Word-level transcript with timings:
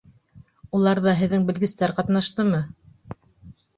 Уларҙа 0.77 1.13
һеҙҙең 1.19 1.45
белгестәр 1.49 1.93
ҡатнаштымы? 1.99 2.63